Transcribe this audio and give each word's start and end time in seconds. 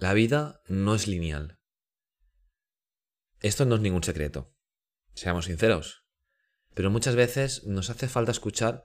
La 0.00 0.14
vida 0.14 0.62
no 0.68 0.94
es 0.94 1.08
lineal. 1.08 1.58
Esto 3.40 3.64
no 3.64 3.74
es 3.74 3.80
ningún 3.80 4.04
secreto, 4.04 4.54
seamos 5.12 5.46
sinceros. 5.46 6.04
Pero 6.72 6.88
muchas 6.88 7.16
veces 7.16 7.64
nos 7.64 7.90
hace 7.90 8.06
falta 8.06 8.30
escuchar 8.30 8.84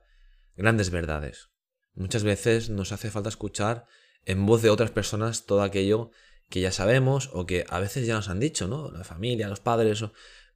grandes 0.55 0.89
verdades. 0.89 1.51
Muchas 1.93 2.23
veces 2.23 2.71
nos 2.71 2.91
hace 2.91 3.11
falta 3.11 3.29
escuchar 3.29 3.85
en 4.25 4.43
voz 4.47 4.63
de 4.63 4.71
otras 4.71 4.89
personas 4.89 5.45
todo 5.45 5.61
aquello 5.61 6.09
que 6.49 6.61
ya 6.61 6.71
sabemos 6.71 7.29
o 7.31 7.45
que 7.45 7.63
a 7.69 7.79
veces 7.79 8.07
ya 8.07 8.15
nos 8.15 8.27
han 8.27 8.39
dicho, 8.39 8.67
¿no? 8.67 8.89
La 8.89 9.03
familia, 9.03 9.49
los 9.49 9.59
padres, 9.59 10.03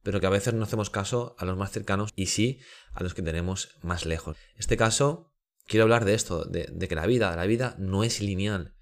pero 0.02 0.18
que 0.18 0.26
a 0.26 0.30
veces 0.30 0.54
no 0.54 0.64
hacemos 0.64 0.90
caso 0.90 1.36
a 1.38 1.44
los 1.44 1.56
más 1.56 1.70
cercanos 1.70 2.10
y 2.16 2.26
sí 2.26 2.58
a 2.94 3.04
los 3.04 3.14
que 3.14 3.22
tenemos 3.22 3.78
más 3.80 4.06
lejos. 4.06 4.36
En 4.54 4.58
este 4.58 4.76
caso, 4.76 5.32
quiero 5.66 5.84
hablar 5.84 6.04
de 6.04 6.14
esto, 6.14 6.46
de, 6.46 6.66
de 6.72 6.88
que 6.88 6.96
la 6.96 7.06
vida, 7.06 7.36
la 7.36 7.46
vida 7.46 7.76
no 7.78 8.02
es 8.02 8.20
lineal. 8.20 8.74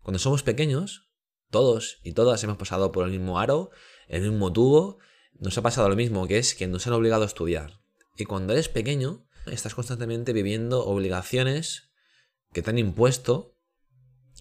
Cuando 0.00 0.18
somos 0.18 0.42
pequeños, 0.42 1.07
todos 1.50 1.98
y 2.02 2.12
todas 2.12 2.42
hemos 2.44 2.56
pasado 2.56 2.92
por 2.92 3.04
el 3.04 3.10
mismo 3.10 3.38
aro, 3.38 3.70
el 4.08 4.22
mismo 4.22 4.52
tubo, 4.52 4.98
nos 5.38 5.56
ha 5.56 5.62
pasado 5.62 5.88
lo 5.88 5.96
mismo, 5.96 6.26
que 6.26 6.38
es 6.38 6.54
que 6.54 6.66
nos 6.66 6.86
han 6.86 6.92
obligado 6.92 7.22
a 7.22 7.26
estudiar. 7.26 7.80
Y 8.16 8.24
cuando 8.24 8.52
eres 8.52 8.68
pequeño, 8.68 9.26
estás 9.46 9.74
constantemente 9.74 10.32
viviendo 10.32 10.84
obligaciones 10.84 11.90
que 12.52 12.62
te 12.62 12.70
han 12.70 12.78
impuesto, 12.78 13.56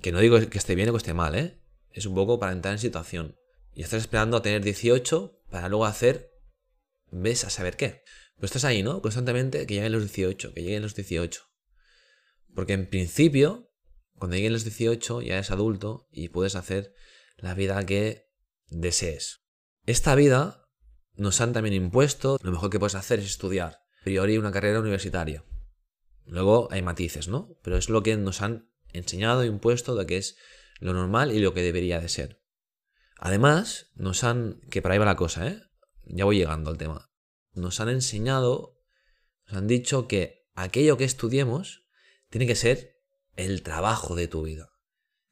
que 0.02 0.11
no 0.11 0.20
digo 0.20 0.39
que 0.49 0.57
esté 0.57 0.75
bien 0.75 0.89
o 0.89 0.93
que 0.93 0.97
esté 0.97 1.13
mal, 1.13 1.35
¿eh? 1.35 1.59
Es 1.91 2.05
un 2.05 2.16
poco 2.16 2.39
para 2.39 2.52
entrar 2.52 2.73
en 2.73 2.80
situación. 2.80 3.38
Y 3.73 3.83
estás 3.83 4.02
esperando 4.02 4.38
a 4.38 4.41
tener 4.41 4.63
18 4.63 5.41
para 5.49 5.69
luego 5.69 5.85
hacer, 5.85 6.31
ves 7.11 7.44
a 7.44 7.49
saber 7.49 7.77
qué. 7.77 8.03
Pero 8.35 8.45
estás 8.45 8.66
ahí, 8.66 8.83
¿no? 8.83 9.02
Constantemente 9.02 9.66
que 9.66 9.75
lleguen 9.75 9.91
los 9.91 10.02
18, 10.02 10.53
que 10.53 10.61
lleguen 10.61 10.81
los 10.81 10.95
18. 10.95 11.41
Porque 12.53 12.73
en 12.73 12.89
principio, 12.89 13.66
cuando 14.17 14.35
lleguen 14.35 14.53
los 14.53 14.63
18 14.63 15.21
ya 15.21 15.35
eres 15.35 15.52
adulto 15.52 16.07
y 16.12 16.30
puedes 16.30 16.55
hacer 16.55 16.94
la 17.38 17.53
vida 17.53 17.85
que 17.85 18.31
desees. 18.70 19.41
Esta 19.85 20.16
vida 20.16 20.67
nos 21.16 21.41
han 21.41 21.53
también 21.53 21.75
impuesto, 21.75 22.38
lo 22.41 22.52
mejor 22.52 22.69
que 22.69 22.80
puedes 22.80 22.95
hacer 22.95 23.19
es 23.19 23.25
estudiar. 23.25 23.83
A 24.02 24.03
priori 24.03 24.38
una 24.38 24.52
carrera 24.52 24.80
universitaria. 24.80 25.44
Luego 26.25 26.67
hay 26.72 26.81
matices, 26.81 27.28
¿no? 27.28 27.58
Pero 27.64 27.78
es 27.78 27.89
lo 27.89 28.03
que 28.03 28.17
nos 28.17 28.41
han 28.41 28.69
enseñado, 28.94 29.45
impuesto, 29.45 29.95
de 29.95 30.06
que 30.06 30.17
es 30.17 30.38
lo 30.80 30.94
normal 30.94 31.31
y 31.31 31.39
lo 31.39 31.53
que 31.53 31.61
debería 31.61 32.00
de 32.00 32.09
ser. 32.09 32.41
Además, 33.17 33.91
nos 33.95 34.23
han, 34.23 34.61
que 34.69 34.81
para 34.81 34.94
ahí 34.94 35.00
va 35.00 35.06
la 35.06 35.16
cosa, 35.16 35.47
¿eh? 35.47 35.61
Ya 36.06 36.25
voy 36.25 36.38
llegando 36.38 36.69
al 36.69 36.78
tema. 36.78 37.11
Nos 37.53 37.80
han 37.80 37.89
enseñado, 37.89 38.80
nos 39.47 39.58
han 39.58 39.67
dicho 39.67 40.08
que 40.08 40.47
aquello 40.53 40.97
que 40.97 41.03
estudiemos 41.03 41.88
tiene 42.30 42.47
que 42.47 42.56
ser 42.56 42.97
el 43.38 43.63
trabajo 43.63 44.16
de 44.16 44.27
tu 44.27 44.43
vida. 44.43 44.69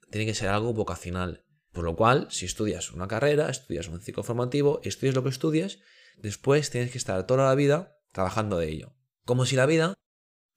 Tiene 0.09 0.25
que 0.25 0.35
ser 0.35 0.49
algo 0.49 0.73
vocacional. 0.73 1.43
Por 1.73 1.83
lo 1.83 1.97
cual, 1.97 2.27
si 2.31 2.45
estudias 2.45 2.91
una 2.91 3.07
carrera, 3.09 3.49
estudias 3.49 3.89
un 3.89 3.99
ciclo 3.99 4.23
formativo, 4.23 4.79
estudias 4.83 5.13
lo 5.13 5.23
que 5.23 5.29
estudias, 5.29 5.79
después 6.15 6.69
tienes 6.69 6.91
que 6.91 6.97
estar 6.97 7.27
toda 7.27 7.47
la 7.47 7.55
vida 7.55 7.97
trabajando 8.13 8.57
de 8.57 8.69
ello. 8.69 8.95
Como 9.25 9.45
si 9.45 9.57
la 9.57 9.65
vida 9.65 9.93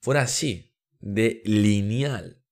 fuera 0.01 0.23
así, 0.23 0.77
de 1.01 1.43
lineal. 1.45 2.45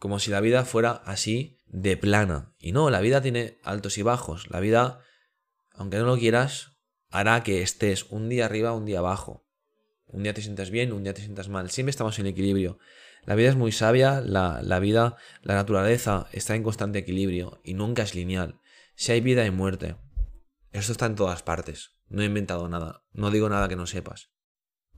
Como 0.00 0.18
si 0.18 0.32
la 0.32 0.40
vida 0.40 0.64
fuera 0.64 0.90
así, 0.90 1.60
de 1.66 1.96
plana. 1.96 2.54
Y 2.58 2.72
no, 2.72 2.90
la 2.90 3.00
vida 3.00 3.22
tiene 3.22 3.58
altos 3.62 3.96
y 3.98 4.02
bajos. 4.02 4.50
La 4.50 4.58
vida, 4.58 5.04
aunque 5.70 5.98
no 5.98 6.06
lo 6.06 6.18
quieras, 6.18 6.72
hará 7.10 7.44
que 7.44 7.62
estés 7.62 8.06
un 8.10 8.28
día 8.28 8.46
arriba, 8.46 8.72
un 8.72 8.86
día 8.86 8.98
abajo. 8.98 9.46
Un 10.06 10.24
día 10.24 10.34
te 10.34 10.42
sientas 10.42 10.70
bien, 10.70 10.92
un 10.92 11.04
día 11.04 11.14
te 11.14 11.22
sientas 11.22 11.48
mal. 11.48 11.70
Siempre 11.70 11.90
estamos 11.90 12.18
en 12.18 12.26
equilibrio. 12.26 12.78
La 13.24 13.36
vida 13.36 13.50
es 13.50 13.56
muy 13.56 13.70
sabia, 13.70 14.20
la, 14.20 14.60
la, 14.62 14.80
vida, 14.80 15.16
la 15.42 15.54
naturaleza 15.54 16.26
está 16.32 16.56
en 16.56 16.64
constante 16.64 16.98
equilibrio 16.98 17.60
y 17.62 17.74
nunca 17.74 18.02
es 18.02 18.14
lineal. 18.14 18.60
Si 18.96 19.12
hay 19.12 19.20
vida 19.20 19.42
hay 19.42 19.50
muerte. 19.50 19.96
Esto 20.72 20.92
está 20.92 21.06
en 21.06 21.14
todas 21.14 21.42
partes. 21.42 21.96
No 22.08 22.22
he 22.22 22.26
inventado 22.26 22.68
nada. 22.68 23.04
No 23.12 23.30
digo 23.30 23.48
nada 23.48 23.68
que 23.68 23.76
no 23.76 23.86
sepas. 23.86 24.30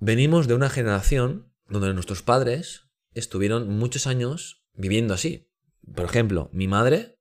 Venimos 0.00 0.48
de 0.48 0.55
una 0.55 0.70
generación 0.70 1.52
donde 1.68 1.92
nuestros 1.92 2.23
padres 2.23 2.90
estuvieron 3.13 3.68
muchos 3.68 4.07
años 4.07 4.64
viviendo 4.73 5.14
así. 5.14 5.51
Por 5.95 6.07
ejemplo, 6.07 6.48
mi 6.52 6.67
madre 6.67 7.18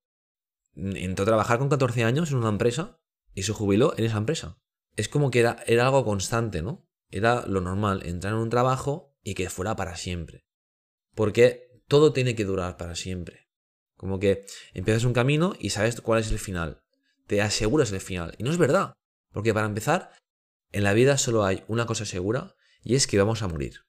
entró 0.75 1.24
a 1.24 1.28
trabajar 1.28 1.59
con 1.59 1.69
14 1.69 2.03
años 2.03 2.31
en 2.31 2.38
una 2.38 2.50
empresa 2.50 3.00
y 3.34 3.44
se 3.44 3.53
jubiló 3.53 3.94
en 3.97 4.06
esa 4.06 4.18
empresa. 4.18 4.58
Es 4.96 5.09
como 5.09 5.31
que 5.31 5.40
era, 5.40 5.63
era 5.68 5.86
algo 5.86 6.06
constante, 6.06 6.62
¿no? 6.62 6.88
Era 7.09 7.46
lo 7.46 7.62
normal, 7.62 8.03
entrar 8.06 8.34
en 8.34 8.40
un 8.40 8.50
trabajo 8.50 9.16
y 9.24 9.34
que 9.34 9.50
fuera 9.50 9.75
para 9.75 9.96
siempre. 9.96 10.46
Porque 11.16 11.81
todo 11.88 12.13
tiene 12.13 12.35
que 12.35 12.46
durar 12.46 12.78
para 12.78 12.96
siempre. 12.96 13.47
Como 13.97 14.19
que 14.19 14.46
empiezas 14.74 15.06
un 15.06 15.13
camino 15.13 15.53
y 15.59 15.69
sabes 15.69 16.01
cuál 16.01 16.19
es 16.19 16.31
el 16.31 16.40
final. 16.40 16.81
Te 17.28 17.41
aseguras 17.41 17.91
el 17.91 18.01
final. 18.01 18.35
Y 18.38 18.44
no 18.44 18.51
es 18.51 18.57
verdad. 18.57 18.94
Porque 19.31 19.53
para 19.53 19.68
empezar, 19.68 20.12
en 20.72 20.84
la 20.84 20.94
vida 20.94 21.18
solo 21.18 21.46
hay 21.46 21.63
una 21.68 21.85
cosa 21.85 22.06
segura 22.06 22.56
y 22.81 22.96
es 22.96 23.07
que 23.07 23.18
vamos 23.18 23.41
a 23.41 23.47
morir. 23.47 23.81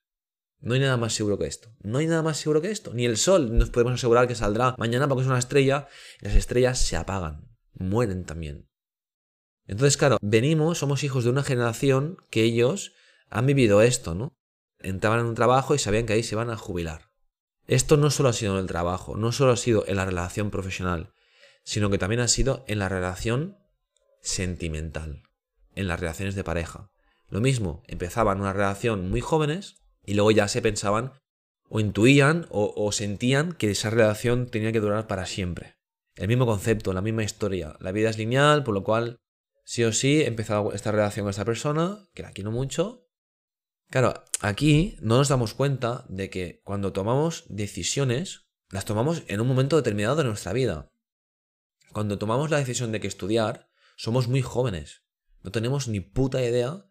No 0.59 0.73
hay 0.73 0.79
nada 0.79 0.97
más 0.97 1.13
seguro 1.13 1.37
que 1.37 1.47
esto. 1.47 1.75
No 1.81 1.97
hay 1.97 2.07
nada 2.07 2.23
más 2.23 2.37
seguro 2.37 2.61
que 2.61 2.71
esto. 2.71 2.93
Ni 2.93 3.05
el 3.05 3.17
sol 3.17 3.57
nos 3.57 3.69
podemos 3.69 3.93
asegurar 3.93 4.27
que 4.27 4.35
saldrá 4.35 4.75
mañana 4.77 5.07
porque 5.07 5.23
es 5.23 5.27
una 5.27 5.39
estrella 5.39 5.87
las 6.21 6.35
estrellas 6.35 6.79
se 6.79 6.95
apagan. 6.95 7.55
Mueren 7.73 8.25
también. 8.25 8.69
Entonces, 9.67 9.97
claro, 9.97 10.17
venimos, 10.21 10.77
somos 10.77 11.03
hijos 11.03 11.23
de 11.23 11.31
una 11.31 11.43
generación 11.43 12.17
que 12.29 12.43
ellos 12.43 12.93
han 13.29 13.45
vivido 13.47 13.81
esto, 13.81 14.15
¿no? 14.15 14.33
Entraban 14.79 15.19
en 15.19 15.25
un 15.25 15.35
trabajo 15.35 15.75
y 15.75 15.79
sabían 15.79 16.05
que 16.05 16.13
ahí 16.13 16.23
se 16.23 16.35
van 16.35 16.49
a 16.49 16.57
jubilar. 16.57 17.11
Esto 17.67 17.97
no 17.97 18.11
solo 18.11 18.29
ha 18.29 18.33
sido 18.33 18.53
en 18.53 18.59
el 18.59 18.67
trabajo, 18.67 19.17
no 19.17 19.31
solo 19.31 19.51
ha 19.51 19.57
sido 19.57 19.85
en 19.87 19.95
la 19.95 20.05
relación 20.05 20.51
profesional, 20.51 21.13
sino 21.63 21.89
que 21.89 21.97
también 21.97 22.21
ha 22.21 22.27
sido 22.27 22.63
en 22.67 22.79
la 22.79 22.89
relación 22.89 23.57
sentimental, 24.21 25.23
en 25.73 25.87
las 25.87 25.99
relaciones 25.99 26.35
de 26.35 26.43
pareja. 26.43 26.91
Lo 27.27 27.41
mismo, 27.41 27.83
empezaban 27.87 28.39
una 28.39 28.53
relación 28.53 29.09
muy 29.09 29.21
jóvenes 29.21 29.77
y 30.05 30.13
luego 30.13 30.31
ya 30.31 30.47
se 30.47 30.61
pensaban 30.61 31.13
o 31.67 31.79
intuían 31.79 32.45
o, 32.51 32.91
sentían 32.91 33.53
que 33.53 33.71
esa 33.71 33.89
relación 33.89 34.47
tenía 34.47 34.71
que 34.71 34.79
durar 34.79 35.07
para 35.07 35.25
siempre. 35.25 35.75
El 36.15 36.27
mismo 36.27 36.45
concepto, 36.45 36.93
la 36.93 37.01
misma 37.01 37.23
historia. 37.23 37.75
La 37.79 37.91
vida 37.91 38.11
es 38.11 38.17
lineal, 38.19 38.63
por 38.63 38.75
lo 38.75 38.83
cual 38.83 39.19
sí 39.63 39.83
o 39.83 39.91
sí 39.91 40.21
he 40.21 40.27
empezado 40.27 40.71
esta 40.73 40.91
relación 40.91 41.23
con 41.23 41.31
esta 41.31 41.43
persona, 41.43 42.07
que 42.13 42.21
la 42.21 42.31
quiero 42.31 42.51
mucho, 42.51 43.04
Claro, 43.89 44.25
aquí 44.41 44.97
no 45.01 45.17
nos 45.17 45.29
damos 45.29 45.53
cuenta 45.53 46.05
de 46.09 46.29
que 46.29 46.61
cuando 46.63 46.91
tomamos 46.91 47.45
decisiones, 47.49 48.45
las 48.69 48.85
tomamos 48.85 49.23
en 49.27 49.41
un 49.41 49.47
momento 49.47 49.75
determinado 49.75 50.15
de 50.15 50.23
nuestra 50.23 50.53
vida. 50.53 50.91
Cuando 51.93 52.17
tomamos 52.17 52.49
la 52.49 52.57
decisión 52.57 52.91
de 52.91 52.99
que 52.99 53.07
estudiar, 53.07 53.69
somos 53.95 54.27
muy 54.27 54.41
jóvenes. 54.41 55.03
No 55.43 55.51
tenemos 55.51 55.87
ni 55.87 55.99
puta 55.99 56.43
idea 56.43 56.85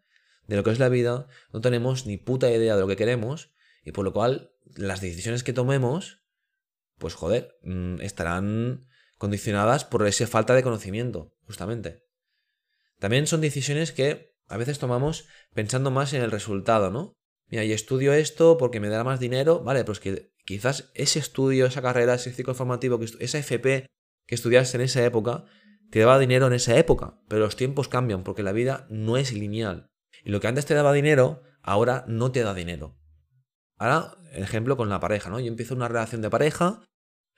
de 0.47 0.57
lo 0.57 0.65
que 0.65 0.71
es 0.71 0.79
la 0.79 0.89
vida, 0.89 1.27
no 1.53 1.61
tenemos 1.61 2.07
ni 2.07 2.17
puta 2.17 2.51
idea 2.51 2.75
de 2.75 2.81
lo 2.81 2.87
que 2.87 2.97
queremos, 2.97 3.51
y 3.85 3.93
por 3.93 4.05
lo 4.05 4.13
cual 4.13 4.53
las 4.77 5.01
decisiones 5.01 5.43
que 5.43 5.53
tomemos, 5.53 6.23
pues 6.99 7.15
joder, 7.15 7.59
mm, 7.63 8.01
estarán 8.01 8.87
condicionadas 9.19 9.85
por 9.85 10.07
esa 10.07 10.27
falta 10.27 10.55
de 10.55 10.63
conocimiento, 10.63 11.35
justamente. 11.47 12.05
También 12.99 13.27
son 13.27 13.41
decisiones 13.41 13.93
que 13.93 14.34
a 14.49 14.57
veces 14.57 14.79
tomamos 14.79 15.27
pensando 15.55 15.91
más 15.91 16.13
en 16.13 16.23
el 16.23 16.31
resultado, 16.31 16.91
¿no? 16.91 17.15
Mira, 17.49 17.65
y 17.65 17.73
estudio 17.73 18.13
esto 18.13 18.57
porque 18.59 18.81
me 18.81 18.89
dará 18.89 19.05
más 19.05 19.21
dinero, 19.21 19.61
vale, 19.61 19.85
pues 19.85 20.01
que 20.01 20.33
quizás 20.45 20.91
ese 20.95 21.19
estudio, 21.19 21.67
esa 21.67 21.83
carrera, 21.83 22.15
ese 22.15 22.33
ciclo 22.33 22.55
formativo, 22.55 23.01
esa 23.19 23.39
FP 23.39 23.87
que 24.27 24.35
estudiaste 24.35 24.77
en 24.77 24.83
esa 24.83 25.05
época, 25.05 25.45
te 25.91 26.01
daba 26.01 26.19
dinero 26.19 26.47
en 26.47 26.55
esa 26.55 26.77
época, 26.77 27.21
pero 27.29 27.43
los 27.43 27.57
tiempos 27.57 27.89
cambian 27.89 28.25
porque 28.25 28.43
la 28.43 28.53
vida 28.53 28.87
no 28.91 29.17
es 29.17 29.33
lineal. 29.33 29.87
Y 30.25 30.31
lo 30.31 30.41
que 30.41 30.49
antes 30.49 30.67
te 30.67 30.75
daba 30.75 30.93
dinero, 30.93 31.43
ahora 31.63 32.05
no 32.09 32.33
te 32.33 32.43
da 32.43 32.55
dinero. 32.55 32.97
Ahora, 33.77 34.17
ejemplo 34.33 34.77
con 34.77 34.89
la 34.89 35.01
pareja, 35.01 35.31
¿no? 35.31 35.41
Yo 35.41 35.49
empiezo 35.49 35.75
una 35.75 35.89
relación 35.89 36.23
de 36.23 36.31
pareja, 36.31 36.83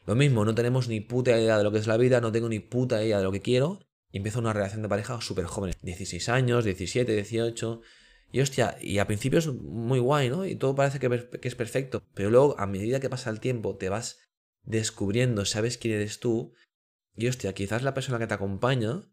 lo 0.06 0.15
mismo, 0.15 0.44
no 0.44 0.55
tenemos 0.55 0.88
ni 0.88 1.00
puta 1.00 1.38
idea 1.38 1.59
de 1.59 1.65
lo 1.65 1.73
que 1.73 1.78
es 1.78 1.87
la 1.87 1.97
vida, 1.97 2.21
no 2.21 2.31
tengo 2.31 2.49
ni 2.49 2.61
puta 2.61 3.02
idea 3.02 3.19
de 3.19 3.25
lo 3.25 3.32
que 3.32 3.43
quiero, 3.43 3.81
y 4.11 4.19
empieza 4.19 4.38
una 4.38 4.53
relación 4.53 4.82
de 4.82 4.88
pareja 4.88 5.20
súper 5.20 5.47
joven, 5.47 5.75
16 5.82 6.29
años, 6.29 6.64
17, 6.64 7.12
18. 7.12 7.81
Y 8.32 8.41
hostia, 8.41 8.76
y 8.81 8.99
a 8.99 9.06
principio 9.06 9.38
es 9.38 9.47
muy 9.49 9.99
guay, 9.99 10.29
¿no? 10.29 10.44
Y 10.44 10.56
todo 10.56 10.75
parece 10.75 10.99
que, 10.99 11.29
que 11.41 11.49
es 11.49 11.55
perfecto. 11.55 12.03
Pero 12.14 12.31
luego, 12.31 12.58
a 12.58 12.67
medida 12.67 13.00
que 13.00 13.11
pasa 13.11 13.31
el 13.31 13.41
tiempo, 13.41 13.76
te 13.76 13.88
vas 13.88 14.19
descubriendo, 14.62 15.44
sabes 15.44 15.79
quién 15.79 15.94
eres 15.94 16.20
tú. 16.20 16.55
Y 17.14 17.29
hostia, 17.29 17.55
quizás 17.55 17.82
la 17.82 17.94
persona 17.94 18.19
que 18.19 18.26
te 18.26 18.35
acompaña, 18.35 19.08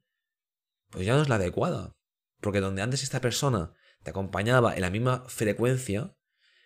pues 0.89 1.05
ya 1.05 1.15
no 1.15 1.21
es 1.21 1.29
la 1.29 1.35
adecuada. 1.35 1.95
Porque 2.41 2.59
donde 2.59 2.81
antes 2.81 3.03
esta 3.03 3.21
persona 3.21 3.73
te 4.03 4.09
acompañaba 4.09 4.75
en 4.75 4.81
la 4.81 4.89
misma 4.89 5.23
frecuencia, 5.27 6.15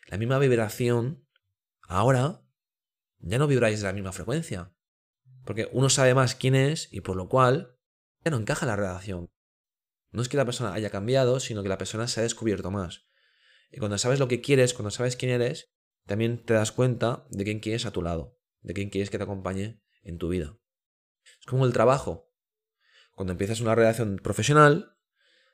la 0.08 0.18
misma 0.18 0.40
vibración, 0.40 1.28
ahora 1.88 2.44
ya 3.20 3.38
no 3.38 3.48
vibráis 3.48 3.80
de 3.80 3.88
la 3.88 3.94
misma 3.94 4.12
frecuencia. 4.12 4.74
Porque 5.46 5.70
uno 5.72 5.90
sabe 5.90 6.14
más 6.14 6.36
quién 6.36 6.56
es 6.56 6.92
y 6.92 7.02
por 7.02 7.16
lo 7.16 7.30
cual 7.30 7.77
no 8.30 8.38
encaja 8.38 8.66
la 8.66 8.76
relación. 8.76 9.30
No 10.12 10.22
es 10.22 10.30
que 10.30 10.38
la 10.38 10.46
persona 10.46 10.74
haya 10.74 10.90
cambiado, 10.90 11.40
sino 11.40 11.64
que 11.64 11.70
la 11.70 11.78
persona 11.78 12.08
se 12.08 12.20
ha 12.20 12.24
descubierto 12.24 12.72
más. 12.72 13.08
Y 13.72 13.80
cuando 13.80 13.98
sabes 13.98 14.20
lo 14.20 14.28
que 14.28 14.42
quieres, 14.42 14.74
cuando 14.74 14.92
sabes 14.92 15.16
quién 15.16 15.32
eres, 15.32 15.70
también 16.06 16.44
te 16.44 16.54
das 16.54 16.72
cuenta 16.72 17.28
de 17.30 17.44
quién 17.44 17.60
quieres 17.60 17.86
a 17.86 17.92
tu 17.92 18.02
lado, 18.02 18.40
de 18.62 18.74
quién 18.74 18.90
quieres 18.90 19.10
que 19.10 19.18
te 19.18 19.24
acompañe 19.24 19.82
en 20.04 20.18
tu 20.18 20.30
vida. 20.30 20.58
como 21.46 21.66
el 21.66 21.74
trabajo. 21.74 22.32
Cuando 23.12 23.34
empiezas 23.34 23.62
una 23.62 23.76
relación 23.76 24.18
profesional, 24.18 24.98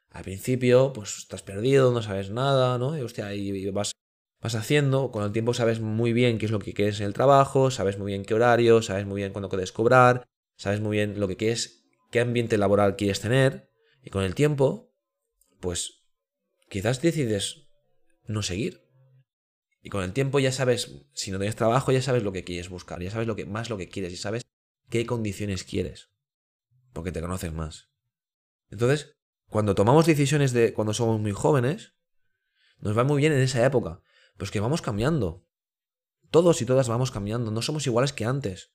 al 0.09 0.23
principio, 0.23 0.93
pues 0.93 1.17
estás 1.17 1.41
perdido, 1.41 1.91
no 1.91 2.01
sabes 2.03 2.29
nada, 2.29 2.77
¿no? 2.77 2.95
Y, 2.95 3.01
hostia, 3.01 3.33
y 3.33 3.69
vas, 3.71 3.93
vas 4.39 4.55
haciendo, 4.55 5.11
con 5.11 5.23
el 5.23 5.31
tiempo 5.31 5.55
sabes 5.55 5.79
muy 5.79 6.13
bien 6.13 6.37
qué 6.37 6.45
es 6.45 6.51
lo 6.51 6.59
que 6.59 6.73
quieres 6.73 6.99
en 6.99 7.07
el 7.07 7.13
trabajo, 7.13 7.71
sabes 7.71 7.97
muy 7.97 8.11
bien 8.11 8.23
qué 8.23 8.35
horario, 8.35 8.83
sabes 8.83 9.07
muy 9.07 9.21
bien 9.21 9.31
cuándo 9.31 9.49
puedes 9.49 9.71
cobrar, 9.71 10.27
sabes 10.55 10.81
muy 10.81 10.97
bien 10.97 11.19
lo 11.19 11.27
que 11.27 11.37
quieres, 11.37 11.82
qué 12.13 12.19
ambiente 12.19 12.59
laboral 12.59 12.95
quieres 12.95 13.21
tener, 13.21 13.71
y 14.03 14.11
con 14.11 14.23
el 14.23 14.35
tiempo, 14.35 14.93
pues 15.59 16.03
quizás 16.69 17.01
decides 17.01 17.65
no 18.27 18.43
seguir. 18.43 18.87
Y 19.81 19.89
con 19.89 20.03
el 20.03 20.13
tiempo 20.13 20.39
ya 20.39 20.51
sabes, 20.51 21.07
si 21.13 21.31
no 21.31 21.39
tienes 21.39 21.55
trabajo, 21.55 21.91
ya 21.91 22.03
sabes 22.03 22.21
lo 22.21 22.31
que 22.31 22.43
quieres 22.43 22.69
buscar, 22.69 23.01
ya 23.01 23.09
sabes 23.09 23.25
lo 23.25 23.35
que, 23.35 23.47
más 23.47 23.71
lo 23.71 23.77
que 23.77 23.89
quieres 23.89 24.13
y 24.13 24.17
sabes 24.17 24.43
qué 24.91 25.07
condiciones 25.07 25.63
quieres, 25.63 26.11
porque 26.93 27.11
te 27.11 27.19
conoces 27.19 27.51
más. 27.51 27.89
Entonces, 28.69 29.17
cuando 29.49 29.73
tomamos 29.73 30.05
decisiones 30.05 30.53
de 30.53 30.71
cuando 30.71 30.93
somos 30.93 31.19
muy 31.19 31.31
jóvenes, 31.31 31.95
nos 32.77 32.95
va 32.95 33.03
muy 33.03 33.17
bien 33.21 33.33
en 33.33 33.39
esa 33.39 33.65
época. 33.65 34.03
Pues 34.37 34.51
que 34.51 34.59
vamos 34.59 34.83
cambiando. 34.83 35.47
Todos 36.29 36.61
y 36.61 36.65
todas 36.67 36.87
vamos 36.87 37.09
cambiando. 37.09 37.49
No 37.49 37.63
somos 37.63 37.87
iguales 37.87 38.13
que 38.13 38.25
antes. 38.25 38.71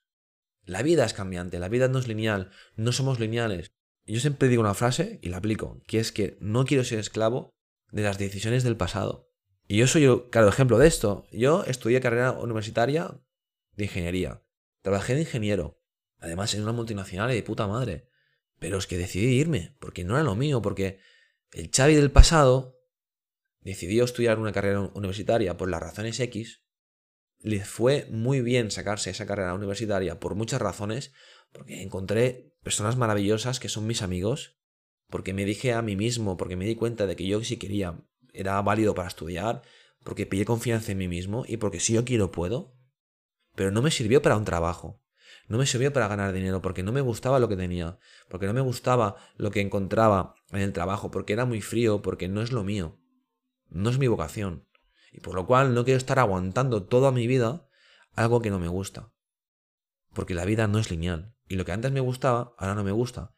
La 0.69 0.82
vida 0.82 1.06
es 1.06 1.15
cambiante, 1.15 1.59
la 1.59 1.70
vida 1.70 1.88
no 1.88 1.99
es 1.99 2.09
lineal, 2.09 2.50
no 2.76 2.93
somos 2.93 3.19
lineales. 3.19 3.73
Yo 4.05 4.20
siempre 4.20 4.50
digo 4.50 4.61
una 4.61 4.75
frase 4.75 5.19
y 5.23 5.31
la 5.31 5.38
aplico, 5.38 5.82
que 5.87 5.99
es 5.99 6.12
que 6.12 6.37
no 6.41 6.67
quiero 6.67 6.85
ser 6.85 6.99
esclavo 6.99 7.55
de 7.91 8.03
las 8.03 8.19
decisiones 8.19 8.65
del 8.65 8.76
pasado. 8.76 9.31
Y 9.67 9.79
yo 9.79 9.87
soy 9.87 10.05
el 10.05 10.29
claro 10.29 10.50
ejemplo 10.50 10.76
de 10.76 10.87
esto. 10.87 11.26
Yo 11.32 11.65
estudié 11.65 12.03
carrera 12.03 12.32
universitaria 12.32 13.19
de 13.76 13.85
ingeniería. 13.85 14.43
Trabajé 14.82 15.15
de 15.15 15.23
ingeniero. 15.23 15.81
Además 16.19 16.53
en 16.53 16.65
una 16.65 16.73
multinacional 16.73 17.32
y 17.32 17.37
de 17.37 17.43
puta 17.43 17.67
madre. 17.67 18.11
Pero 18.59 18.76
es 18.76 18.87
que 18.87 18.99
decidí 18.99 19.41
irme, 19.41 19.75
porque 19.81 20.05
no 20.05 20.17
era 20.17 20.23
lo 20.23 20.35
mío, 20.35 20.61
porque 20.61 21.00
el 21.53 21.70
Xavi 21.75 21.94
del 21.94 22.11
pasado 22.11 22.79
decidió 23.62 24.05
estudiar 24.05 24.38
una 24.38 24.53
carrera 24.53 24.81
universitaria 24.93 25.56
por 25.56 25.70
las 25.70 25.81
razones 25.81 26.20
X. 26.20 26.61
Le 27.40 27.64
fue 27.64 28.06
muy 28.11 28.40
bien 28.40 28.70
sacarse 28.70 29.11
esa 29.11 29.26
carrera 29.26 29.55
universitaria 29.55 30.19
por 30.19 30.35
muchas 30.35 30.61
razones, 30.61 31.12
porque 31.52 31.82
encontré 31.82 32.52
personas 32.62 32.96
maravillosas 32.96 33.61
que 33.61 33.69
son 33.69 33.87
mis 33.87 34.02
amigos, 34.02 34.58
porque 35.08 35.32
me 35.32 35.44
dije 35.44 35.73
a 35.73 35.82
mí 35.82 35.96
mismo, 35.96 36.37
porque 36.37 36.56
me 36.56 36.67
di 36.67 36.75
cuenta 36.75 37.06
de 37.06 37.17
que 37.17 37.26
yo 37.26 37.43
si 37.44 37.56
quería 37.56 38.00
era 38.32 38.61
válido 38.62 38.94
para 38.94 39.08
estudiar, 39.08 39.62
porque 40.05 40.26
pillé 40.26 40.44
confianza 40.44 40.93
en 40.93 40.99
mí 40.99 41.08
mismo 41.08 41.44
y 41.46 41.56
porque 41.56 41.81
si 41.81 41.94
yo 41.94 42.05
quiero 42.05 42.31
puedo, 42.31 42.76
pero 43.55 43.70
no 43.70 43.82
me 43.82 43.91
sirvió 43.91 44.23
para 44.23 44.37
un 44.37 44.44
trabajo. 44.44 45.02
No 45.49 45.58
me 45.58 45.67
sirvió 45.67 45.93
para 45.93 46.08
ganar 46.08 46.32
dinero 46.32 46.61
porque 46.61 46.82
no 46.82 46.93
me 46.93 47.00
gustaba 47.00 47.38
lo 47.38 47.49
que 47.49 47.56
tenía, 47.56 47.99
porque 48.29 48.46
no 48.46 48.52
me 48.52 48.61
gustaba 48.61 49.17
lo 49.37 49.50
que 49.50 49.61
encontraba 49.61 50.34
en 50.50 50.61
el 50.61 50.73
trabajo, 50.73 51.11
porque 51.11 51.32
era 51.32 51.46
muy 51.46 51.62
frío, 51.62 52.02
porque 52.02 52.29
no 52.29 52.43
es 52.43 52.52
lo 52.52 52.64
mío. 52.64 53.00
No 53.70 53.91
es 53.91 53.99
mi 53.99 54.06
vocación. 54.06 54.68
Y 55.12 55.20
por 55.20 55.34
lo 55.34 55.46
cual 55.46 55.75
no 55.75 55.84
quiero 55.84 55.99
estar 55.99 56.19
aguantando 56.19 56.84
toda 56.84 57.12
mi 57.12 57.26
vida 57.26 57.69
algo 58.14 58.40
que 58.43 58.50
no 58.50 58.58
me 58.58 58.69
gusta. 58.69 59.12
Porque 60.12 60.34
la 60.34 60.44
vida 60.44 60.66
no 60.66 60.78
es 60.78 60.90
lineal. 60.90 61.34
Y 61.46 61.56
lo 61.56 61.64
que 61.64 61.72
antes 61.72 61.93
me 61.93 62.00
gustaba, 62.00 62.55
ahora 62.58 62.75
no 62.75 62.84
me 62.84 62.93
gusta. 62.93 63.34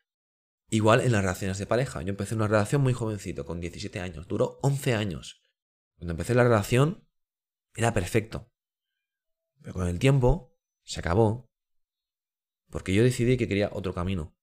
Igual 0.68 1.00
en 1.00 1.12
las 1.12 1.22
relaciones 1.22 1.58
de 1.58 1.66
pareja. 1.66 2.02
Yo 2.02 2.10
empecé 2.10 2.34
una 2.34 2.48
relación 2.48 2.82
muy 2.82 2.92
jovencito, 2.92 3.44
con 3.44 3.60
17 3.60 4.00
años. 4.00 4.26
Duró 4.28 4.58
11 4.62 4.94
años. 4.94 5.42
Cuando 5.96 6.12
empecé 6.12 6.34
la 6.34 6.44
relación, 6.44 7.06
era 7.74 7.92
perfecto. 7.92 8.50
Pero 9.62 9.74
con 9.74 9.88
el 9.88 9.98
tiempo, 9.98 10.56
se 10.82 11.00
acabó. 11.00 11.50
Porque 12.70 12.94
yo 12.94 13.02
decidí 13.02 13.36
que 13.36 13.48
quería 13.48 13.70
otro 13.72 13.94
camino, 13.94 14.36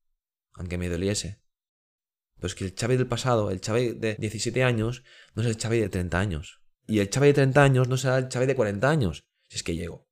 aunque 0.53 0.77
me 0.77 0.89
doliese. 0.89 1.41
Pero 2.35 2.47
es 2.47 2.55
que 2.55 2.65
el 2.65 2.75
Chávez 2.75 2.99
del 2.99 3.07
pasado, 3.07 3.49
el 3.49 3.61
Chávez 3.61 3.99
de 3.99 4.15
17 4.15 4.63
años, 4.63 5.03
no 5.33 5.41
es 5.41 5.47
el 5.47 5.57
Chávez 5.57 5.81
de 5.81 5.89
30 5.89 6.19
años. 6.19 6.61
Y 6.87 6.99
el 6.99 7.09
Chávez 7.09 7.29
de 7.29 7.33
30 7.41 7.63
años 7.63 7.87
no 7.89 7.97
será 7.97 8.17
el 8.17 8.29
Chávez 8.29 8.47
de 8.47 8.55
40 8.55 8.89
años, 8.89 9.25
si 9.49 9.57
es 9.57 9.63
que 9.63 9.75
llego. 9.75 10.07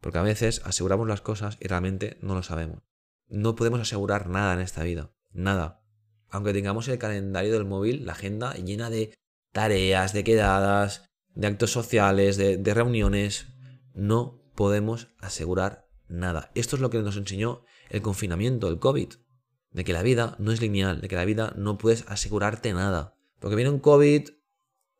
Porque 0.00 0.18
a 0.18 0.22
veces 0.22 0.60
aseguramos 0.64 1.06
las 1.06 1.20
cosas 1.20 1.56
y 1.60 1.68
realmente 1.68 2.18
no 2.20 2.34
lo 2.34 2.42
sabemos. 2.42 2.82
No 3.28 3.54
podemos 3.54 3.80
asegurar 3.80 4.28
nada 4.28 4.54
en 4.54 4.60
esta 4.60 4.82
vida. 4.82 5.12
Nada. 5.32 5.84
Aunque 6.30 6.52
tengamos 6.52 6.88
el 6.88 6.98
calendario 6.98 7.52
del 7.52 7.64
móvil, 7.64 8.04
la 8.04 8.12
agenda 8.12 8.54
llena 8.54 8.90
de 8.90 9.14
tareas, 9.52 10.12
de 10.12 10.24
quedadas, 10.24 11.10
de 11.34 11.46
actos 11.46 11.70
sociales, 11.70 12.36
de, 12.36 12.56
de 12.56 12.74
reuniones, 12.74 13.46
no 13.94 14.42
podemos 14.54 15.08
asegurar 15.20 15.88
nada. 16.08 16.50
Esto 16.54 16.76
es 16.76 16.82
lo 16.82 16.90
que 16.90 16.98
nos 17.02 17.16
enseñó 17.16 17.62
el 17.88 18.02
confinamiento, 18.02 18.68
el 18.68 18.80
COVID. 18.80 19.14
De 19.70 19.84
que 19.84 19.92
la 19.92 20.02
vida 20.02 20.34
no 20.38 20.50
es 20.50 20.60
lineal, 20.60 21.00
de 21.00 21.08
que 21.08 21.16
la 21.16 21.24
vida 21.24 21.52
no 21.56 21.78
puedes 21.78 22.04
asegurarte 22.08 22.72
nada. 22.72 23.14
Porque 23.38 23.56
viene 23.56 23.70
un 23.70 23.78
COVID, 23.78 24.30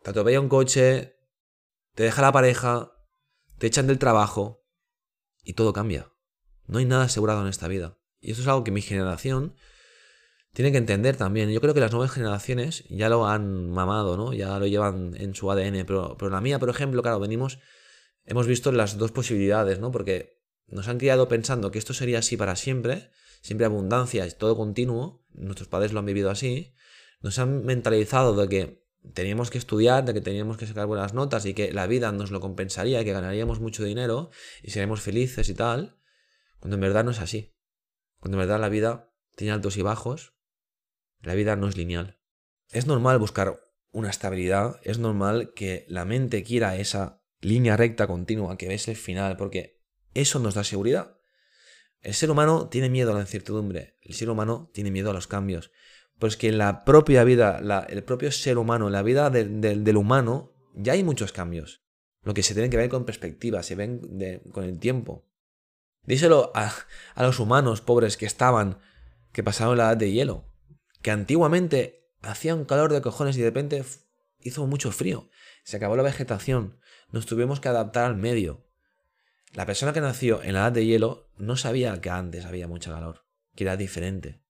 te 0.03 0.11
atropella 0.11 0.41
un 0.41 0.49
coche, 0.49 1.17
te 1.95 2.05
deja 2.05 2.23
la 2.23 2.33
pareja, 2.33 2.93
te 3.59 3.67
echan 3.67 3.87
del 3.87 3.99
trabajo 3.99 4.65
y 5.43 5.55
todo 5.55 5.73
cambia. 5.73 6.13
No 6.67 6.79
hay 6.79 6.85
nada 6.85 7.05
asegurado 7.05 7.43
en 7.43 7.49
esta 7.49 7.69
vida. 7.69 7.99
Y 8.21 8.31
esto 8.31 8.43
es 8.43 8.49
algo 8.49 8.65
que 8.65 8.71
mi 8.71 8.83
generación 8.83 9.55
tiene 10.53 10.73
que 10.73 10.79
entender 10.79 11.17
también. 11.17 11.51
Yo 11.51 11.61
creo 11.61 11.75
que 11.75 11.81
las 11.81 11.93
nuevas 11.93 12.11
generaciones 12.11 12.85
ya 12.89 13.09
lo 13.09 13.27
han 13.27 13.71
mamado, 13.71 14.17
¿no? 14.17 14.33
Ya 14.33 14.59
lo 14.59 14.67
llevan 14.67 15.15
en 15.17 15.35
su 15.35 15.51
ADN. 15.51 15.85
Pero, 15.87 16.17
pero 16.19 16.31
la 16.31 16.41
mía, 16.41 16.59
por 16.59 16.71
ejemplo, 16.71 17.03
claro, 17.03 17.21
venimos, 17.21 17.59
hemos 18.25 18.47
visto 18.47 18.73
las 18.73 18.99
dos 18.99 19.13
posibilidades, 19.13 19.79
¿no? 19.79 19.91
Porque 19.91 20.43
nos 20.67 20.89
han 20.89 20.99
criado 20.99 21.29
pensando 21.29 21.71
que 21.71 21.79
esto 21.79 21.95
sería 21.95 22.19
así 22.19 22.37
para 22.37 22.57
siempre, 22.57 23.11
siempre 23.41 23.67
abundancia 23.67 24.29
todo 24.37 24.57
continuo, 24.57 25.25
nuestros 25.31 25.69
padres 25.69 25.93
lo 25.93 26.01
han 26.01 26.07
vivido 26.07 26.31
así, 26.31 26.75
nos 27.21 27.39
han 27.39 27.65
mentalizado 27.65 28.35
de 28.35 28.49
que 28.49 28.88
teníamos 29.15 29.51
que 29.51 29.59
estudiar, 29.59 30.05
de 30.05 30.15
que 30.15 30.21
teníamos 30.21 30.57
que 30.57 30.67
sacar 30.67 30.87
buenas 30.87 31.15
notas 31.15 31.47
y 31.47 31.55
que 31.55 31.73
la 31.73 31.87
vida 31.87 32.13
nos 32.13 32.31
lo 32.31 32.41
compensaría, 32.41 33.05
que 33.05 33.13
ganaríamos 33.13 33.61
mucho 33.61 33.85
dinero 33.85 34.31
y 34.63 34.71
seríamos 34.71 35.01
felices 35.01 35.49
y 35.49 35.55
tal, 35.55 35.99
cuando 36.61 36.77
en 36.77 36.81
verdad 36.81 37.05
no 37.05 37.11
es 37.11 37.21
así. 37.21 37.55
Cuando 38.21 38.37
en 38.37 38.41
verdad 38.41 38.61
la 38.61 38.69
vida 38.69 39.13
tiene 39.37 39.53
altos 39.53 39.77
y 39.77 39.83
bajos, 39.83 40.35
la 41.21 41.35
vida 41.35 41.57
no 41.57 41.69
es 41.69 41.77
lineal. 41.77 42.19
Es 42.71 42.87
normal 42.87 43.19
buscar 43.19 43.61
una 43.91 44.11
estabilidad, 44.11 44.81
es 44.83 44.99
normal 44.99 45.53
que 45.55 45.87
la 45.89 46.05
mente 46.05 46.43
quiera 46.43 46.77
esa 46.77 47.23
línea 47.41 47.77
recta 47.77 48.07
continua, 48.07 48.59
que 48.59 48.69
ves 48.69 48.89
el 48.89 48.97
final, 48.97 49.37
porque 49.37 49.81
eso 50.15 50.39
nos 50.39 50.55
da 50.55 50.65
seguridad. 50.65 51.17
El 52.01 52.15
ser 52.15 52.31
humano 52.31 52.69
tiene 52.69 52.91
miedo 52.91 53.13
a 53.13 53.15
la 53.15 53.21
incertidumbre, 53.21 53.97
el 54.03 54.15
ser 54.15 54.31
humano 54.31 54.71
tiene 54.73 54.91
miedo 54.91 55.11
a 55.11 55.15
los 55.15 55.27
cambios. 55.27 55.73
Pues 56.19 56.37
que 56.37 56.49
en 56.49 56.59
la 56.59 56.85
propia 56.85 57.25
vida, 57.25 57.61
el 57.89 58.05
propio 58.05 58.33
ser 58.33 58.59
humano, 58.59 58.91
la 58.91 59.03
vida 59.03 59.31
del 59.31 59.97
humano, 59.97 60.53
ya 60.75 60.95
hay 60.95 61.05
muchos 61.05 61.33
cambios. 61.33 61.83
Lo 62.23 62.35
que 62.35 62.43
se 62.43 62.55
tiene 62.55 62.71
que 62.71 62.77
ver 62.77 62.89
con 62.89 63.05
perspectiva, 63.05 63.63
se 63.63 63.77
ven 63.77 64.43
con 64.53 64.65
el 64.65 64.79
tiempo. 64.79 65.29
Díselo 66.05 66.53
a, 66.55 66.73
a 67.15 67.23
los 67.23 67.39
humanos 67.39 67.81
pobres 67.81 68.17
que 68.17 68.27
estaban, 68.27 68.79
que 69.33 69.43
pasaron 69.43 69.79
la 69.79 69.85
edad 69.85 69.97
de 69.97 70.11
hielo, 70.11 70.45
que 71.03 71.11
antiguamente 71.11 72.11
hacía 72.23 72.55
un 72.55 72.65
calor 72.65 72.93
de 72.93 73.03
cojones 73.03 73.37
y 73.37 73.41
de 73.41 73.47
repente 73.47 73.85
hizo 74.41 74.67
mucho 74.67 74.91
frío. 74.91 75.31
Se 75.65 75.77
acabó 75.77 75.97
la 75.97 76.03
vegetación, 76.03 76.81
nos 77.11 77.27
tuvimos 77.27 77.61
que 77.61 77.69
adaptar 77.69 78.05
al 78.05 78.17
medio. 78.17 78.67
La 79.53 79.67
persona 79.67 79.93
que 79.93 80.01
nació 80.01 80.43
en 80.43 80.55
la 80.55 80.61
edad 80.61 80.73
de 80.73 80.87
hielo 80.87 81.31
no 81.37 81.57
sabía 81.57 82.01
que 82.01 82.11
antes 82.11 82.45
había 82.45 82.69
mucho 82.69 82.93
calor, 82.93 83.25
que 83.55 83.65
era 83.65 83.77
diferente. 83.77 84.43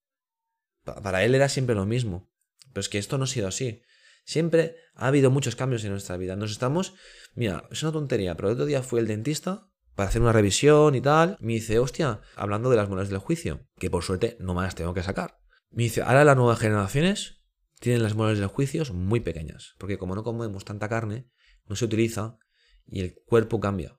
Para 0.96 1.24
él 1.24 1.34
era 1.34 1.48
siempre 1.48 1.74
lo 1.74 1.86
mismo. 1.86 2.30
Pero 2.72 2.80
es 2.80 2.88
que 2.88 2.98
esto 2.98 3.18
no 3.18 3.24
ha 3.24 3.28
sido 3.28 3.48
así. 3.48 3.82
Siempre 4.24 4.76
ha 4.94 5.08
habido 5.08 5.30
muchos 5.30 5.56
cambios 5.56 5.84
en 5.84 5.90
nuestra 5.90 6.16
vida. 6.16 6.36
Nos 6.36 6.50
estamos. 6.50 6.94
Mira, 7.34 7.64
es 7.70 7.82
una 7.82 7.92
tontería, 7.92 8.36
pero 8.36 8.48
el 8.48 8.54
otro 8.54 8.66
día 8.66 8.82
fui 8.82 9.00
al 9.00 9.06
dentista 9.06 9.70
para 9.94 10.08
hacer 10.08 10.20
una 10.20 10.32
revisión 10.32 10.94
y 10.94 11.00
tal. 11.00 11.36
Me 11.40 11.54
dice, 11.54 11.78
hostia, 11.78 12.20
hablando 12.36 12.70
de 12.70 12.76
las 12.76 12.88
muelas 12.88 13.08
del 13.08 13.18
juicio, 13.18 13.66
que 13.78 13.90
por 13.90 14.02
suerte 14.02 14.36
no 14.40 14.54
me 14.54 14.62
las 14.62 14.74
tengo 14.74 14.94
que 14.94 15.02
sacar. 15.02 15.38
Me 15.70 15.84
dice, 15.84 16.02
ahora 16.02 16.24
las 16.24 16.36
nuevas 16.36 16.58
generaciones 16.58 17.42
tienen 17.80 18.02
las 18.02 18.14
muelas 18.14 18.38
del 18.38 18.48
juicio 18.48 18.84
muy 18.92 19.20
pequeñas, 19.20 19.74
porque 19.78 19.98
como 19.98 20.14
no 20.14 20.24
comemos 20.24 20.64
tanta 20.64 20.88
carne, 20.88 21.28
no 21.66 21.76
se 21.76 21.84
utiliza 21.84 22.38
y 22.86 23.00
el 23.00 23.14
cuerpo 23.26 23.60
cambia 23.60 23.98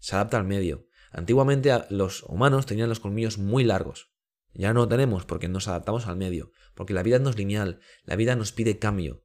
se 0.00 0.16
adapta 0.16 0.38
al 0.38 0.44
medio. 0.44 0.88
Antiguamente 1.12 1.70
los 1.90 2.24
humanos 2.24 2.66
tenían 2.66 2.88
los 2.88 3.00
colmillos 3.00 3.38
muy 3.38 3.62
largos. 3.64 4.12
Ya 4.52 4.72
no 4.72 4.80
lo 4.80 4.88
tenemos 4.88 5.24
porque 5.24 5.48
nos 5.48 5.68
adaptamos 5.68 6.06
al 6.06 6.16
medio, 6.16 6.52
porque 6.74 6.94
la 6.94 7.02
vida 7.02 7.18
no 7.18 7.30
es 7.30 7.36
lineal, 7.36 7.80
la 8.04 8.16
vida 8.16 8.36
nos 8.36 8.52
pide 8.52 8.78
cambio. 8.78 9.24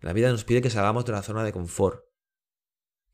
La 0.00 0.12
vida 0.12 0.30
nos 0.30 0.44
pide 0.44 0.62
que 0.62 0.70
salgamos 0.70 1.04
de 1.04 1.12
la 1.12 1.22
zona 1.22 1.44
de 1.44 1.52
confort, 1.52 2.04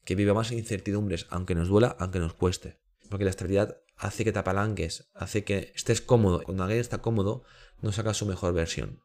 que 0.04 0.14
vivamos 0.14 0.52
incertidumbres, 0.52 1.26
aunque 1.28 1.54
nos 1.54 1.68
duela, 1.68 1.96
aunque 1.98 2.18
nos 2.18 2.32
cueste. 2.32 2.80
Porque 3.10 3.24
la 3.24 3.30
estabilidad 3.30 3.76
hace 3.96 4.24
que 4.24 4.32
te 4.32 4.38
apalanques, 4.38 5.10
hace 5.14 5.44
que 5.44 5.72
estés 5.74 6.00
cómodo. 6.00 6.42
Cuando 6.42 6.62
alguien 6.62 6.80
está 6.80 6.98
cómodo, 6.98 7.44
no 7.82 7.92
saca 7.92 8.14
su 8.14 8.24
mejor 8.24 8.54
versión. 8.54 9.02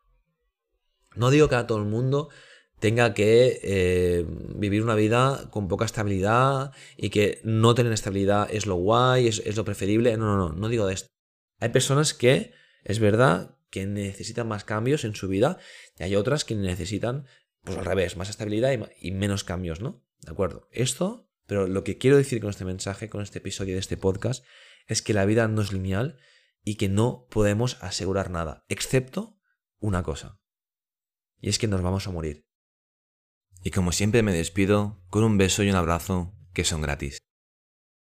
No 1.15 1.29
digo 1.29 1.49
que 1.49 1.55
a 1.55 1.67
todo 1.67 1.79
el 1.79 1.85
mundo 1.85 2.29
tenga 2.79 3.13
que 3.13 3.59
eh, 3.63 4.25
vivir 4.55 4.83
una 4.83 4.95
vida 4.95 5.49
con 5.51 5.67
poca 5.67 5.85
estabilidad 5.85 6.71
y 6.97 7.09
que 7.09 7.39
no 7.43 7.75
tener 7.75 7.93
estabilidad 7.93 8.47
es 8.51 8.65
lo 8.65 8.75
guay, 8.75 9.27
es, 9.27 9.57
lo 9.57 9.65
preferible. 9.65 10.15
No, 10.17 10.25
no, 10.25 10.49
no, 10.49 10.55
no 10.55 10.69
digo 10.69 10.87
de 10.87 10.93
esto. 10.95 11.12
Hay 11.63 11.69
personas 11.69 12.13
que, 12.13 12.51
es 12.83 12.99
verdad, 12.99 13.57
que 13.69 13.85
necesitan 13.85 14.49
más 14.49 14.65
cambios 14.65 15.05
en 15.05 15.15
su 15.15 15.29
vida 15.29 15.59
y 15.97 16.03
hay 16.03 16.17
otras 16.17 16.43
que 16.43 16.55
necesitan, 16.55 17.25
pues 17.63 17.77
al 17.77 17.85
revés, 17.85 18.17
más 18.17 18.27
estabilidad 18.29 18.73
y, 18.73 19.07
y 19.07 19.11
menos 19.11 19.45
cambios, 19.45 19.79
¿no? 19.79 20.03
¿De 20.19 20.31
acuerdo? 20.33 20.67
Esto, 20.71 21.29
pero 21.47 21.65
lo 21.65 21.85
que 21.85 21.97
quiero 21.97 22.17
decir 22.17 22.41
con 22.41 22.49
este 22.49 22.65
mensaje, 22.65 23.07
con 23.07 23.21
este 23.21 23.37
episodio 23.37 23.75
de 23.75 23.79
este 23.79 23.95
podcast, 23.95 24.43
es 24.87 25.01
que 25.01 25.13
la 25.13 25.23
vida 25.23 25.47
no 25.47 25.61
es 25.61 25.71
lineal 25.71 26.17
y 26.65 26.75
que 26.75 26.89
no 26.89 27.27
podemos 27.29 27.77
asegurar 27.81 28.29
nada, 28.29 28.65
excepto 28.67 29.39
una 29.79 30.03
cosa. 30.03 30.41
Y 31.39 31.47
es 31.47 31.59
que 31.59 31.69
nos 31.69 31.81
vamos 31.81 32.07
a 32.07 32.11
morir. 32.11 32.45
Y 33.63 33.71
como 33.71 33.93
siempre 33.93 34.21
me 34.21 34.33
despido 34.33 35.01
con 35.07 35.23
un 35.23 35.37
beso 35.37 35.63
y 35.63 35.69
un 35.69 35.77
abrazo 35.77 36.35
que 36.53 36.65
son 36.65 36.81
gratis. 36.81 37.19